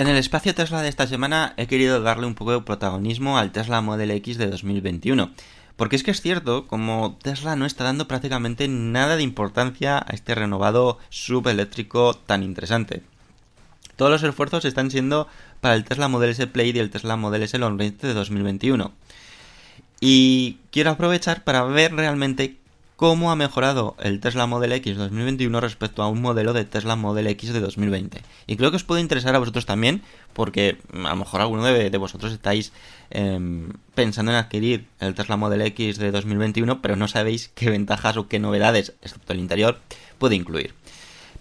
[0.00, 3.52] En el espacio Tesla de esta semana he querido darle un poco de protagonismo al
[3.52, 5.30] Tesla Model X de 2021.
[5.76, 10.14] Porque es que es cierto, como Tesla no está dando prácticamente nada de importancia a
[10.14, 13.02] este renovado subeléctrico tan interesante.
[13.96, 15.28] Todos los esfuerzos están siendo
[15.60, 18.92] para el Tesla Model S Play y el Tesla Model S Long Range de 2021.
[20.00, 22.56] Y quiero aprovechar para ver realmente
[23.00, 27.28] cómo ha mejorado el Tesla Model X 2021 respecto a un modelo de Tesla Model
[27.28, 28.20] X de 2020.
[28.46, 30.02] Y creo que os puede interesar a vosotros también,
[30.34, 32.74] porque a lo mejor alguno de, vosotros estáis
[33.10, 33.40] eh,
[33.94, 38.28] pensando en adquirir el Tesla Model X de 2021, pero no sabéis qué ventajas o
[38.28, 39.80] qué novedades, excepto el interior,
[40.18, 40.74] puede incluir.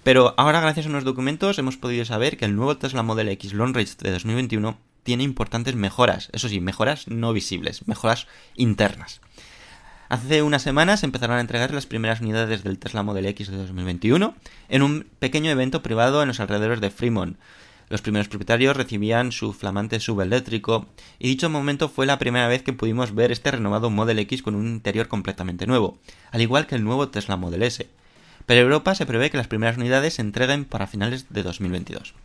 [0.01, 3.51] Pero ahora, gracias a unos documentos, hemos podido saber que el nuevo Tesla Model X
[3.51, 9.19] Long Range de 2021 tiene importantes mejoras, eso sí, mejoras no visibles, mejoras internas.
[10.09, 14.33] Hace unas semanas empezaron a entregar las primeras unidades del Tesla Model X de 2021
[14.67, 17.37] en un pequeño evento privado en los alrededores de Fremont.
[17.89, 20.87] Los primeros propietarios recibían su flamante subeléctrico
[21.19, 24.55] y dicho momento fue la primera vez que pudimos ver este renovado Model X con
[24.55, 25.99] un interior completamente nuevo,
[26.31, 27.87] al igual que el nuevo Tesla Model S.
[28.47, 32.15] Pero Europa se prevé que las primeras unidades se entreguen para finales de 2022.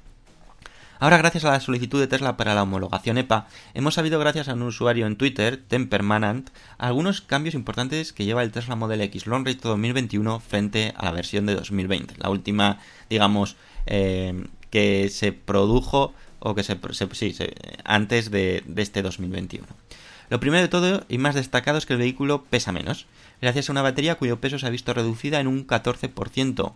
[1.05, 4.55] Ahora, gracias a la solicitud de Tesla para la homologación EPA, hemos sabido gracias a
[4.55, 9.45] un usuario en Twitter, Tempermanent, algunos cambios importantes que lleva el Tesla Model X Long
[9.45, 12.79] Range 2021 frente a la versión de 2020, la última,
[13.11, 17.37] digamos, eh, que se produjo o que se, se sí,
[17.85, 19.67] antes de este 2021.
[20.31, 23.05] Lo primero de todo y más destacado es que el vehículo pesa menos,
[23.43, 26.73] gracias a una batería cuyo peso se ha visto reducida en un 14%.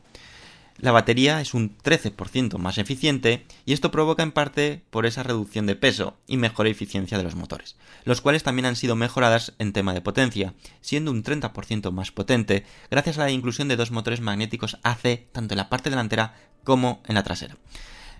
[0.81, 5.67] La batería es un 13% más eficiente y esto provoca en parte por esa reducción
[5.67, 9.73] de peso y mejor eficiencia de los motores, los cuales también han sido mejoradas en
[9.73, 14.21] tema de potencia, siendo un 30% más potente gracias a la inclusión de dos motores
[14.21, 17.57] magnéticos AC tanto en la parte delantera como en la trasera.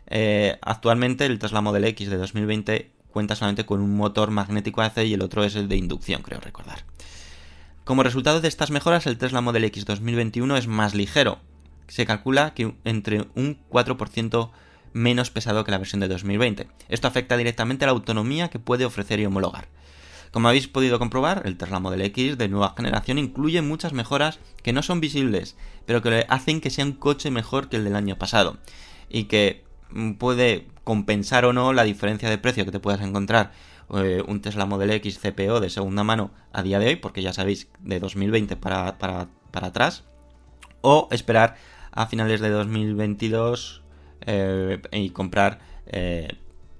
[0.09, 4.99] Eh, actualmente el Tesla Model X de 2020 cuenta solamente con un motor magnético AC
[5.05, 6.85] y el otro es el de inducción, creo recordar.
[7.85, 11.41] Como resultado de estas mejoras, el Tesla Model X 2021 es más ligero,
[11.89, 14.51] se calcula que entre un 4%
[14.93, 16.69] menos pesado que la versión de 2020.
[16.89, 19.69] Esto afecta directamente a la autonomía que puede ofrecer y homologar.
[20.31, 24.73] Como habéis podido comprobar, el Tesla Model X de nueva generación incluye muchas mejoras que
[24.73, 28.19] no son visibles, pero que hacen que sea un coche mejor que el del año
[28.19, 28.59] pasado
[29.09, 29.65] y que
[30.19, 33.53] puede compensar o no la diferencia de precio que te puedas encontrar
[33.95, 37.33] eh, un Tesla Model X CPO de segunda mano a día de hoy, porque ya
[37.33, 40.05] sabéis, de 2020 para, para, para atrás,
[40.83, 41.57] o esperar
[41.93, 43.83] a finales de 2022
[44.23, 46.29] eh, y comprar eh,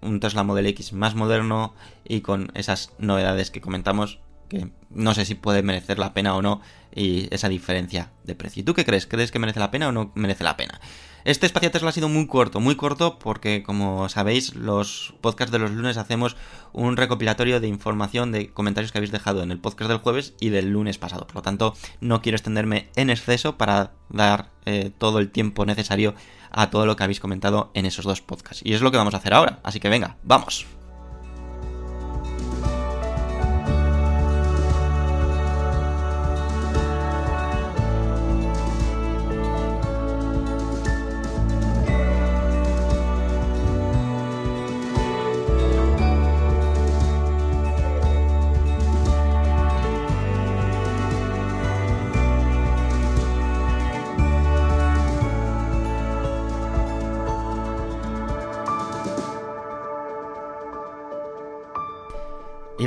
[0.01, 5.25] un Tesla Model X más moderno y con esas novedades que comentamos que no sé
[5.25, 6.61] si puede merecer la pena o no
[6.95, 8.61] y esa diferencia de precio.
[8.61, 9.07] ¿Y tú qué crees?
[9.07, 10.81] ¿Crees que merece la pena o no merece la pena?
[11.25, 15.59] Este espacio Tesla ha sido muy corto, muy corto porque como sabéis los podcasts de
[15.59, 16.37] los lunes hacemos
[16.73, 20.49] un recopilatorio de información de comentarios que habéis dejado en el podcast del jueves y
[20.49, 21.27] del lunes pasado.
[21.27, 26.15] Por lo tanto no quiero extenderme en exceso para dar eh, todo el tiempo necesario
[26.51, 28.63] a todo lo que habéis comentado en esos dos podcasts.
[28.65, 29.61] Y es lo que vamos a hacer ahora.
[29.65, 30.78] Así que venga, vamos.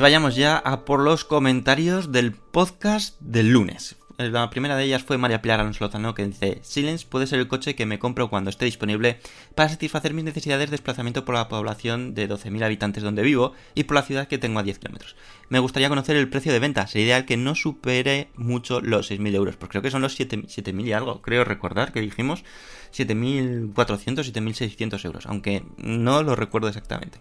[0.02, 3.98] Vayamos ya a por los comentarios del podcast del lunes.
[4.18, 7.48] La primera de ellas fue María Pilar Alonso Lozano que dice Silence puede ser el
[7.48, 9.20] coche que me compro cuando esté disponible
[9.54, 13.84] para satisfacer mis necesidades de desplazamiento por la población de 12.000 habitantes donde vivo y
[13.84, 15.16] por la ciudad que tengo a 10 kilómetros.
[15.50, 19.36] Me gustaría conocer el precio de venta, sería ideal que no supere mucho los 6.000
[19.36, 22.44] euros, porque creo que son los 7.000 y algo, creo recordar que dijimos
[22.92, 27.20] 7.400, 7.600 euros, aunque no lo recuerdo exactamente.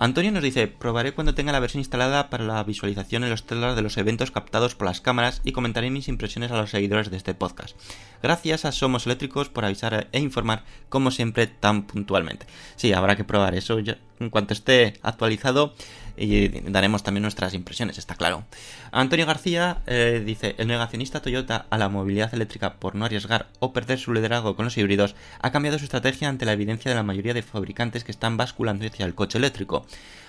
[0.00, 3.74] Antonio nos dice, probaré cuando tenga la versión instalada para la visualización en los telas
[3.74, 7.16] de los eventos captados por las cámaras y comentaré mis impresiones a los seguidores de
[7.16, 7.76] este podcast.
[8.22, 12.46] Gracias a Somos Eléctricos por avisar e informar, como siempre, tan puntualmente.
[12.76, 15.74] Sí, habrá que probar eso en cuanto esté actualizado
[16.18, 18.44] y daremos también nuestras impresiones, está claro.
[18.92, 23.72] Antonio García eh, dice, el negacionista Toyota a la movilidad eléctrica por no arriesgar o
[23.72, 27.02] perder su liderazgo con los híbridos ha cambiado su estrategia ante la evidencia de la
[27.02, 29.86] mayoría de fabricantes que están basculando hacia el coche eléctrico.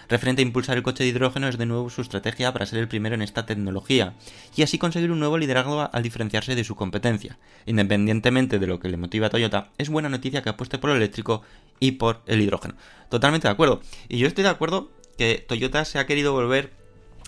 [0.09, 2.87] Referente a impulsar el coche de hidrógeno es de nuevo su estrategia para ser el
[2.87, 4.15] primero en esta tecnología
[4.55, 7.37] y así conseguir un nuevo liderazgo al diferenciarse de su competencia.
[7.67, 10.95] Independientemente de lo que le motiva a Toyota, es buena noticia que apueste por lo
[10.95, 11.43] eléctrico
[11.79, 12.73] y por el hidrógeno.
[13.09, 13.81] Totalmente de acuerdo.
[14.07, 14.89] Y yo estoy de acuerdo
[15.19, 16.71] que Toyota se ha querido volver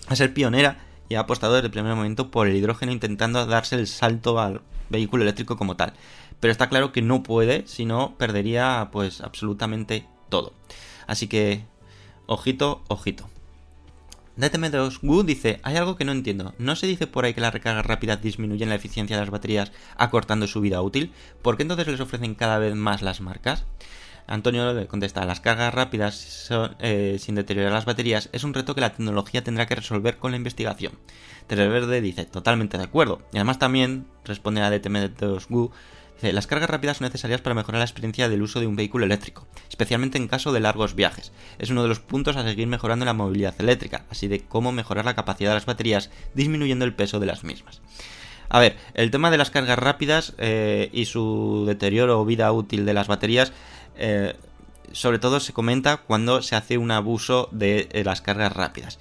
[0.06, 0.78] a ser pionera
[1.10, 4.62] y ha apostado desde el primer momento por el hidrógeno intentando darse el salto al
[4.88, 5.92] vehículo eléctrico como tal.
[6.40, 10.54] Pero está claro que no puede, si no perdería pues absolutamente todo.
[11.06, 11.66] Así que
[12.24, 13.28] ojito, ojito.
[14.38, 16.54] DTM2 Gu dice, hay algo que no entiendo.
[16.56, 19.70] ¿No se dice por ahí que las recargas rápidas disminuyen la eficiencia de las baterías
[19.98, 21.12] acortando su vida útil?
[21.42, 23.66] ¿Por qué entonces les ofrecen cada vez más las marcas?
[24.26, 28.74] Antonio le contesta, las cargas rápidas son, eh, sin deteriorar las baterías es un reto
[28.74, 30.92] que la tecnología tendrá que resolver con la investigación.
[31.48, 33.20] Verde dice, totalmente de acuerdo.
[33.32, 35.70] Y además también responde a DTM2Gu,
[36.14, 39.04] dice, las cargas rápidas son necesarias para mejorar la experiencia del uso de un vehículo
[39.04, 41.32] eléctrico, especialmente en caso de largos viajes.
[41.58, 45.04] Es uno de los puntos a seguir mejorando la movilidad eléctrica, así de cómo mejorar
[45.04, 47.82] la capacidad de las baterías disminuyendo el peso de las mismas.
[48.48, 52.84] A ver, el tema de las cargas rápidas eh, y su deterioro o vida útil
[52.84, 53.50] de las baterías
[53.96, 54.34] eh,
[54.92, 58.98] sobre todo se comenta cuando se hace un abuso de eh, las cargas rápidas.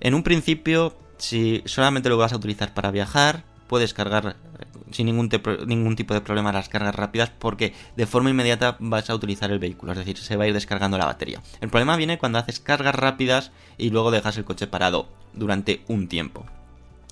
[0.00, 5.06] En un principio, si solamente lo vas a utilizar para viajar, puedes cargar eh, sin
[5.06, 5.30] ningún,
[5.66, 9.58] ningún, tipo de problema las cargas rápidas porque de forma inmediata vas a utilizar el
[9.58, 11.42] vehículo, es decir, se va a ir descargando la batería.
[11.60, 16.08] El problema viene cuando haces cargas rápidas y luego dejas el coche parado durante un
[16.08, 16.46] tiempo.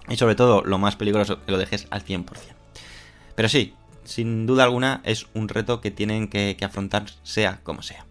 [0.08, 2.24] Y sobre todo, lo más peligroso, que lo dejes al 100%.
[3.34, 3.74] Pero sí,
[4.06, 8.06] sin duda alguna es un reto que tienen que, afrontar sea como sea.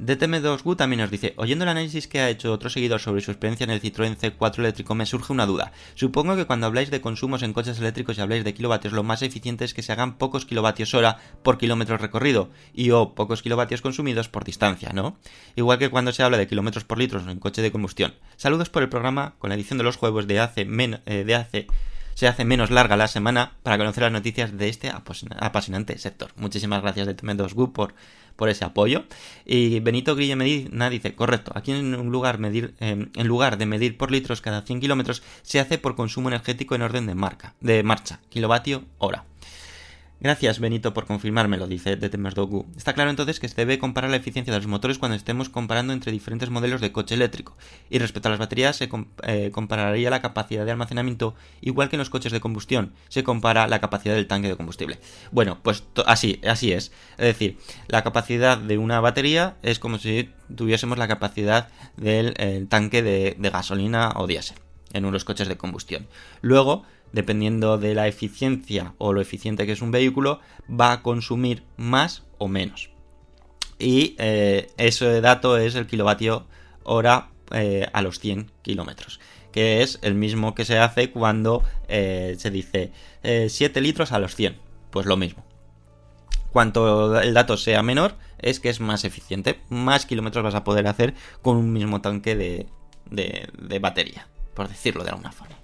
[0.00, 3.64] DTM2Gu también nos dice, oyendo el análisis que ha hecho otro seguidor sobre su experiencia
[3.64, 5.72] en el Citroën C4 eléctrico me surge una duda.
[5.94, 9.20] Supongo que cuando habláis de consumos en coches eléctricos y habláis de kilovatios, lo más
[9.20, 13.82] eficiente es que se hagan pocos kilovatios hora por kilómetro recorrido y o pocos kilovatios
[13.82, 15.18] consumidos por distancia, ¿no?
[15.54, 18.14] Igual que cuando se habla de kilómetros por litros en coche de combustión.
[18.38, 21.66] Saludos por el programa con la edición de los juegos de hace, eh, de hace
[22.20, 26.30] se hace menos larga la semana para conocer las noticias de este apasionante sector.
[26.36, 27.94] Muchísimas gracias de TM2Gu por,
[28.36, 29.04] por ese apoyo.
[29.46, 33.64] Y Benito Grille Medina dice, correcto, aquí en, un lugar, medir, eh, en lugar de
[33.64, 37.54] medir por litros cada 100 kilómetros, se hace por consumo energético en orden de, marca,
[37.62, 39.24] de marcha, kilovatio hora.
[40.22, 42.66] Gracias, Benito, por confirmármelo, dice Dogu.
[42.76, 45.94] Está claro entonces que se debe comparar la eficiencia de los motores cuando estemos comparando
[45.94, 47.56] entre diferentes modelos de coche eléctrico.
[47.88, 48.90] Y respecto a las baterías, se
[49.22, 53.66] eh, compararía la capacidad de almacenamiento, igual que en los coches de combustión, se compara
[53.66, 54.98] la capacidad del tanque de combustible.
[55.32, 56.92] Bueno, pues así, así es.
[57.12, 57.56] Es decir,
[57.88, 63.36] la capacidad de una batería es como si tuviésemos la capacidad del eh, tanque de,
[63.38, 64.58] de gasolina o diésel
[64.92, 66.06] en unos coches de combustión.
[66.40, 71.62] Luego, dependiendo de la eficiencia o lo eficiente que es un vehículo, va a consumir
[71.76, 72.90] más o menos.
[73.78, 76.46] Y eh, ese dato es el kilovatio
[76.82, 79.20] hora eh, a los 100 kilómetros.
[79.52, 84.36] que es el mismo que se hace cuando eh, se dice 7 litros a los
[84.36, 84.56] 100.
[84.90, 85.44] Pues lo mismo.
[86.52, 89.60] Cuanto el dato sea menor, es que es más eficiente.
[89.68, 92.66] Más kilómetros vas a poder hacer con un mismo tanque de,
[93.10, 95.56] de, de batería, por decirlo de alguna forma.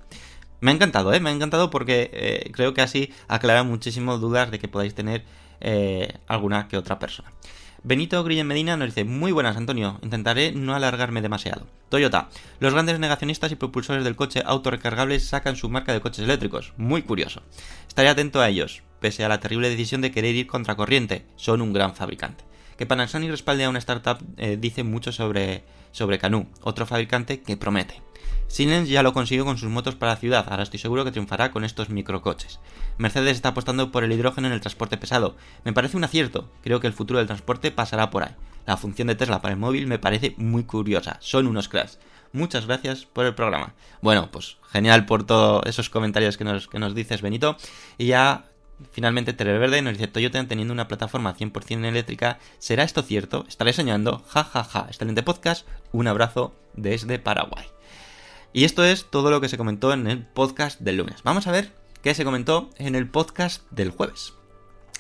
[0.61, 1.21] Me ha encantado, ¿eh?
[1.21, 5.25] Me ha encantado porque eh, creo que así aclara muchísimo dudas de que podáis tener
[5.61, 7.31] eh, alguna que otra persona.
[7.83, 11.69] Benito Grillen Medina nos dice, muy buenas Antonio, intentaré no alargarme demasiado.
[11.89, 16.73] Toyota, los grandes negacionistas y propulsores del coche autorrecargable sacan su marca de coches eléctricos,
[16.77, 17.43] muy curioso.
[17.87, 21.63] Estaré atento a ellos, pese a la terrible decisión de querer ir contra corriente, son
[21.63, 22.43] un gran fabricante.
[22.77, 25.63] Que Panasonic respalde a una startup eh, dice mucho sobre,
[25.93, 28.03] sobre Canoo, otro fabricante que promete.
[28.49, 31.51] Siemens ya lo consiguió con sus motos para la ciudad, ahora estoy seguro que triunfará
[31.51, 32.61] con estos microcoches.
[32.99, 35.37] Mercedes está apostando por el hidrógeno en el transporte pesado.
[35.65, 38.35] Me parece un acierto, creo que el futuro del transporte pasará por ahí.
[38.67, 41.99] La función de Tesla para el móvil me parece muy curiosa, son unos cracks.
[42.33, 43.75] Muchas gracias por el programa.
[44.03, 47.57] Bueno, pues genial por todos esos comentarios que nos, que nos dices, Benito.
[47.99, 48.45] Y ya
[48.93, 52.39] Finalmente, Verde nos dice Toyota teniendo una plataforma 100% eléctrica.
[52.59, 53.47] ¿Será esto cierto?
[53.49, 54.23] ¿Estaré soñando?
[54.29, 54.87] Ja, ja, ja.
[54.89, 55.67] Excelente podcast.
[55.93, 57.65] Un abrazo desde Paraguay.
[58.57, 61.23] Y esto es todo lo que se comentó en el podcast del lunes.
[61.25, 64.33] Vamos a ver qué se comentó en el podcast del jueves.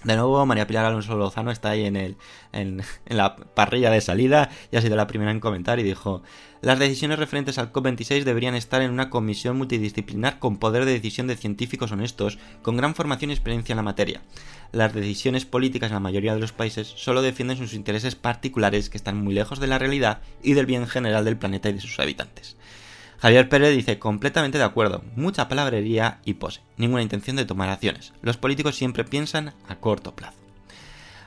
[0.05, 2.19] De nuevo, María Pilar Alonso Lozano está ahí en, el,
[2.53, 6.23] en, la parrilla de salida y ha sido la primera en comentar y dijo,
[6.61, 11.27] las decisiones referentes al COP26 deberían estar en una comisión multidisciplinar con poder de decisión
[11.27, 14.21] de científicos honestos, con gran formación y experiencia en la materia.
[14.71, 18.99] Las decisiones políticas en la mayoría de los países solo defienden sus intereses particulares que
[18.99, 21.99] están muy lejos de la realidad y del bien general del planeta y de sus
[21.99, 22.59] habitantes.
[23.19, 28.13] Javier Pérez dice completamente de acuerdo, mucha palabrería y pose, ninguna intención de tomar acciones.
[28.23, 30.39] Los políticos siempre piensan a corto plazo.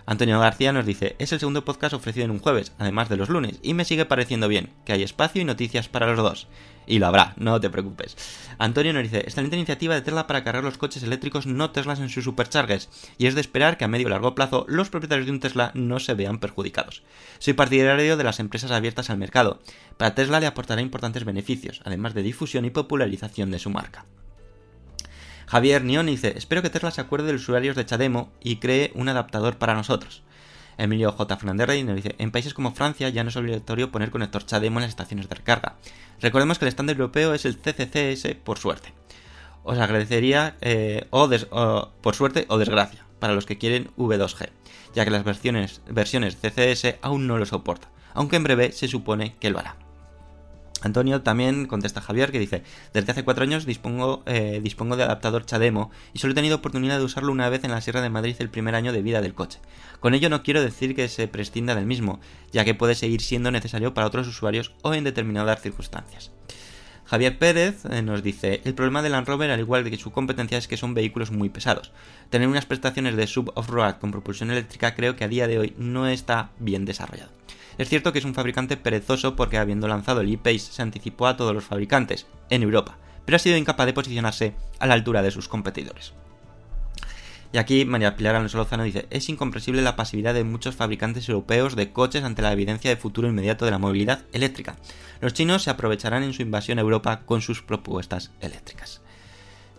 [0.05, 3.29] Antonio García nos dice, es el segundo podcast ofrecido en un jueves, además de los
[3.29, 6.47] lunes, y me sigue pareciendo bien, que hay espacio y noticias para los dos.
[6.89, 8.17] Y lo habrá, no te preocupes.
[8.57, 12.09] Antonio nos dice, excelente iniciativa de Tesla para cargar los coches eléctricos no Teslas en
[12.09, 15.31] sus superchargers, y es de esperar que a medio y largo plazo los propietarios de
[15.31, 17.03] un Tesla no se vean perjudicados.
[17.37, 19.59] Soy partidario de las empresas abiertas al mercado.
[19.97, 24.05] Para Tesla le aportará importantes beneficios, además de difusión y popularización de su marca.
[25.45, 28.91] Javier Nion dice, espero que Tesla se acuerde de los usuarios de Chademo y cree
[28.95, 30.23] un adaptador para nosotros.
[30.79, 31.37] Emilio J.
[31.37, 34.83] Fernández nos dice, en países como Francia ya no es obligatorio poner conector Chademo en
[34.83, 35.75] las estaciones de recarga.
[36.21, 38.93] Recordemos que el estándar europeo es el CCCS por suerte.
[39.63, 41.29] Os agradecería, eh, o,
[42.01, 44.49] por suerte o desgracia, para los que quieren V2G,
[44.95, 49.35] ya que las versiones, versiones CCS aún no lo soportan, aunque en breve se supone
[49.39, 49.88] que lo hará.
[50.81, 52.63] Antonio también contesta a Javier que dice,
[52.93, 56.97] desde hace cuatro años dispongo, eh, dispongo de adaptador Chademo y solo he tenido oportunidad
[56.97, 59.33] de usarlo una vez en la Sierra de Madrid el primer año de vida del
[59.33, 59.59] coche.
[59.99, 62.19] Con ello no quiero decir que se prescinda del mismo,
[62.51, 66.31] ya que puede seguir siendo necesario para otros usuarios o en determinadas circunstancias.
[67.09, 70.59] Javier Pérez eh, nos dice, el problema del Land Rover, al igual que su competencia,
[70.59, 71.91] es que son vehículos muy pesados.
[72.29, 76.07] Tener unas prestaciones de sub-off-road con propulsión eléctrica creo que a día de hoy no
[76.07, 77.31] está bien desarrollado.
[77.79, 81.37] Es cierto que es un fabricante perezoso porque habiendo lanzado el e-Pace se anticipó a
[81.37, 85.31] todos los fabricantes, en Europa, pero ha sido incapaz de posicionarse a la altura de
[85.31, 86.11] sus competidores.
[87.53, 91.77] Y aquí María Pilar Alonso Lozano dice, es incomprensible la pasividad de muchos fabricantes europeos
[91.77, 94.75] de coches ante la evidencia de futuro inmediato de la movilidad eléctrica.
[95.21, 98.99] Los chinos se aprovecharán en su invasión a Europa con sus propuestas eléctricas.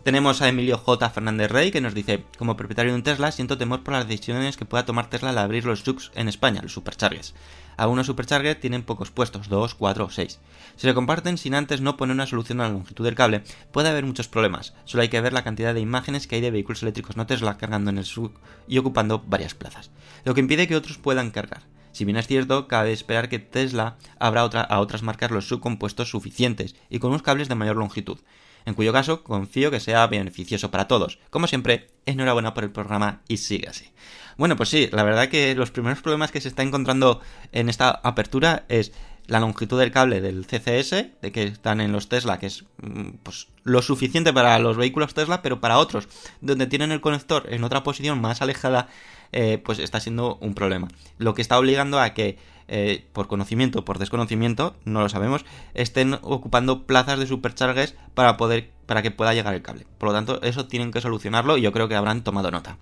[0.04, 1.10] Tenemos a Emilio J.
[1.10, 4.56] Fernández Rey que nos dice, como propietario de un Tesla siento temor por las decisiones
[4.56, 7.34] que pueda tomar Tesla al abrir los Jux en España, los superchargers.
[7.80, 10.38] Algunos superchargers tienen pocos puestos, 2, 4 o 6.
[10.76, 13.88] Si se comparten sin antes no poner una solución a la longitud del cable, puede
[13.88, 14.74] haber muchos problemas.
[14.84, 17.56] Solo hay que ver la cantidad de imágenes que hay de vehículos eléctricos no Tesla
[17.56, 18.32] cargando en el SUV
[18.68, 19.90] y ocupando varias plazas,
[20.26, 21.62] lo que impide que otros puedan cargar.
[21.92, 26.76] Si bien es cierto, cabe esperar que Tesla abra a otras marcas los subcompuestos suficientes
[26.88, 28.18] y con unos cables de mayor longitud
[28.66, 31.18] en cuyo caso confío que sea beneficioso para todos.
[31.30, 33.90] Como siempre, enhorabuena por el programa y sigue así.
[34.36, 37.20] Bueno, pues sí, la verdad que los primeros problemas que se está encontrando
[37.52, 38.92] en esta apertura es
[39.26, 43.10] la longitud del cable del CCS, de que están en los Tesla, que es mm,
[43.22, 46.08] pues, lo suficiente para los vehículos Tesla, pero para otros,
[46.40, 48.88] donde tienen el conector en otra posición más alejada,
[49.32, 50.88] eh, pues está siendo un problema.
[51.18, 52.38] Lo que está obligando a que
[52.72, 58.70] eh, por conocimiento por desconocimiento, no lo sabemos, estén ocupando plazas de superchargers para poder
[58.86, 59.86] para que pueda llegar el cable.
[59.98, 62.78] Por lo tanto, eso tienen que solucionarlo y yo creo que habrán tomado nota.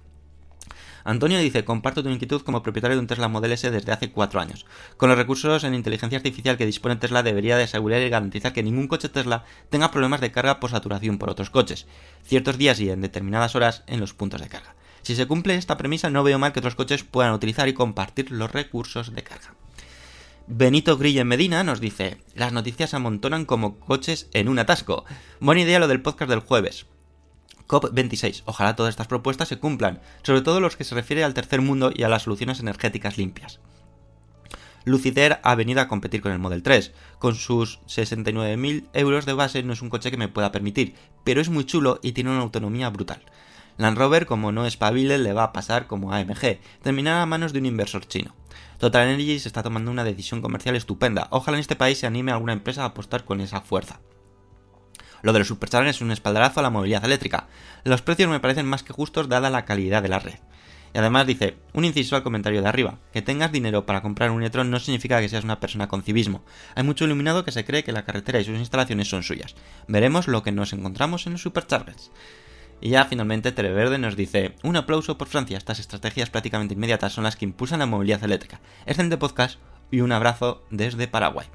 [1.04, 4.40] Antonio dice, comparto tu inquietud como propietario de un Tesla Model S desde hace cuatro
[4.40, 4.66] años.
[4.98, 8.62] Con los recursos en inteligencia artificial que dispone Tesla debería de asegurar y garantizar que
[8.62, 11.86] ningún coche Tesla tenga problemas de carga por saturación por otros coches,
[12.24, 14.74] ciertos días y en determinadas horas en los puntos de carga.
[15.08, 18.30] Si se cumple esta premisa no veo mal que otros coches puedan utilizar y compartir
[18.30, 19.54] los recursos de carga.
[20.46, 25.06] Benito Grille Medina nos dice, las noticias se amontonan como coches en un atasco.
[25.40, 26.84] Buena idea lo del podcast del jueves.
[27.68, 28.42] COP26.
[28.44, 31.90] Ojalá todas estas propuestas se cumplan, sobre todo los que se refiere al tercer mundo
[31.94, 33.60] y a las soluciones energéticas limpias.
[34.84, 36.92] Lucider ha venido a competir con el Model 3.
[37.18, 41.40] Con sus 69.000 euros de base no es un coche que me pueda permitir, pero
[41.40, 43.22] es muy chulo y tiene una autonomía brutal.
[43.78, 47.60] Land Rover, como no espabile, le va a pasar como AMG, terminar a manos de
[47.60, 48.34] un inversor chino.
[48.78, 51.28] Total Energy se está tomando una decisión comercial estupenda.
[51.30, 54.00] Ojalá en este país se anime a alguna empresa a apostar con esa fuerza.
[55.22, 57.46] Lo de los superchargers es un espaldarazo a la movilidad eléctrica.
[57.84, 60.38] Los precios me parecen más que justos dada la calidad de la red.
[60.94, 64.40] Y además dice, un inciso al comentario de arriba, que tengas dinero para comprar un
[64.40, 66.42] Neutron no significa que seas una persona con civismo.
[66.74, 69.54] Hay mucho iluminado que se cree que la carretera y sus instalaciones son suyas.
[69.86, 72.10] Veremos lo que nos encontramos en los superchargers.
[72.80, 77.24] Y ya finalmente Televerde nos dice, un aplauso por Francia, estas estrategias prácticamente inmediatas son
[77.24, 78.60] las que impulsan la movilidad eléctrica.
[78.86, 79.58] Excelente podcast
[79.90, 81.46] y un abrazo desde Paraguay.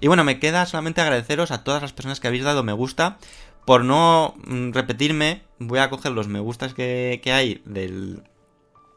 [0.00, 3.18] Y bueno, me queda solamente agradeceros a todas las personas que habéis dado me gusta.
[3.64, 8.22] Por no mm, repetirme, voy a coger los me gustas que, que hay del,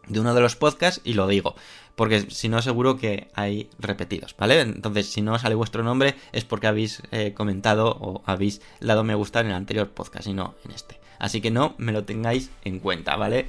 [0.08, 1.56] de uno de los podcasts y lo digo.
[1.96, 4.62] Porque si no, seguro que hay repetidos, ¿vale?
[4.62, 9.16] Entonces, si no sale vuestro nombre, es porque habéis eh, comentado o habéis dado me
[9.16, 11.00] gusta en el anterior podcast y no en este.
[11.20, 13.48] Así que no me lo tengáis en cuenta, ¿vale?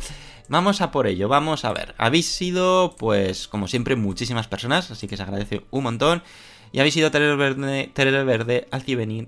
[0.48, 1.94] Vamos a por ello, vamos a ver.
[1.98, 6.22] Habéis sido, pues, como siempre, muchísimas personas, así que se agradece un montón.
[6.70, 7.90] Y habéis sido Terero Verde,
[8.24, 8.68] Verde,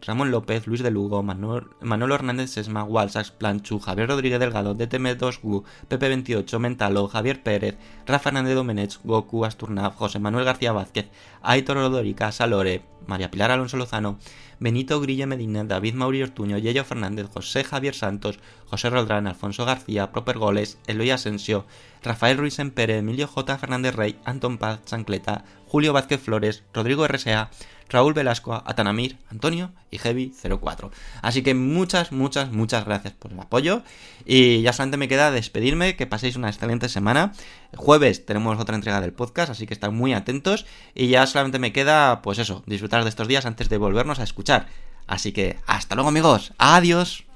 [0.06, 6.58] Ramón López, Luis de Lugo, Manuel, Hernández Sesma, Walsax, Planchu, Javier Rodríguez Delgado, DTM2Gu, Pepe28,
[6.58, 11.08] Mentalo, Javier Pérez, Rafa Hernández Domenech, Goku, Asturnav, José Manuel García Vázquez,
[11.40, 14.18] Aitor Rodorica, Salore, María Pilar Alonso Lozano,
[14.60, 20.12] Benito Grilla Medina, David Mauri Ortuño, Yello Fernández, José Javier Santos, José Roldrán, Alfonso García,
[20.12, 21.66] Proper Goles, Eloy Asensio,
[22.02, 23.58] Rafael Ruiz Empere, Emilio J.
[23.58, 27.50] Fernández Rey, Antón Paz, Chancleta, Julio Vázquez Flores, Rodrigo RSA,
[27.90, 30.90] Raúl Velasco, Atanamir, Antonio y Heavy04.
[31.22, 33.82] Así que muchas, muchas, muchas gracias por el apoyo.
[34.24, 37.32] Y ya solamente me queda despedirme, que paséis una excelente semana.
[37.76, 40.66] Jueves tenemos otra entrega del podcast, así que estad muy atentos.
[40.94, 44.24] Y ya solamente me queda, pues eso, disfrutar de estos días antes de volvernos a
[44.24, 44.66] escuchar.
[45.06, 47.29] Así que hasta luego amigos, adiós.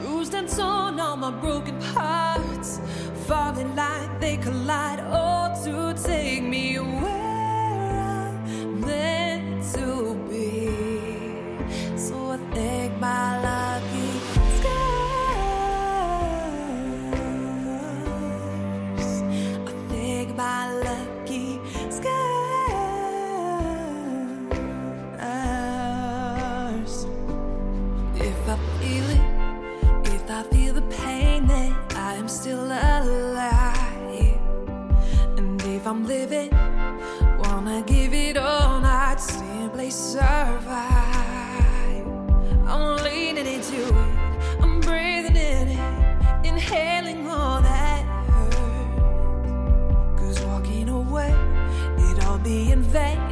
[0.00, 2.80] Bruised and torn on my broken parts,
[3.26, 5.00] falling like they collide,
[28.96, 29.20] feel it,
[30.14, 34.38] if I feel the pain, then I am still alive.
[35.36, 36.50] And if I'm living,
[37.38, 40.76] wanna give it all, I'd simply survive.
[42.66, 49.00] I'm leaning into it, I'm breathing in it, inhaling all that hurts.
[50.20, 51.34] Cause walking away,
[51.98, 53.25] it all be in vain.